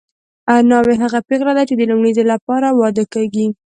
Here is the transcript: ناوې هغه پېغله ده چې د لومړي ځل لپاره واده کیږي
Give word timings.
ناوې 0.69 0.95
هغه 1.03 1.19
پېغله 1.27 1.53
ده 1.57 1.63
چې 1.69 1.75
د 1.77 1.81
لومړي 1.89 2.11
ځل 2.17 2.27
لپاره 2.33 2.67
واده 2.79 3.03
کیږي 3.13 3.45